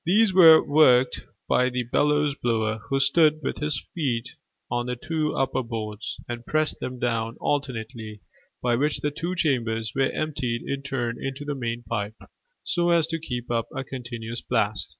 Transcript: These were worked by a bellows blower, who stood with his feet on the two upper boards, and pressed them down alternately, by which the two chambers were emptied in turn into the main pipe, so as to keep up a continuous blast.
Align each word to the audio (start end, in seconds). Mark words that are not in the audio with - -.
These 0.03 0.33
were 0.33 0.63
worked 0.63 1.25
by 1.47 1.65
a 1.65 1.83
bellows 1.83 2.33
blower, 2.33 2.79
who 2.89 2.99
stood 2.99 3.41
with 3.43 3.59
his 3.59 3.85
feet 3.93 4.29
on 4.71 4.87
the 4.87 4.95
two 4.95 5.35
upper 5.35 5.61
boards, 5.61 6.19
and 6.27 6.43
pressed 6.43 6.79
them 6.79 6.97
down 6.97 7.37
alternately, 7.39 8.21
by 8.63 8.77
which 8.77 9.01
the 9.01 9.11
two 9.11 9.35
chambers 9.35 9.93
were 9.95 10.09
emptied 10.09 10.63
in 10.67 10.81
turn 10.81 11.23
into 11.23 11.45
the 11.45 11.53
main 11.53 11.83
pipe, 11.83 12.15
so 12.63 12.89
as 12.89 13.05
to 13.05 13.19
keep 13.19 13.51
up 13.51 13.67
a 13.75 13.83
continuous 13.83 14.41
blast. 14.41 14.89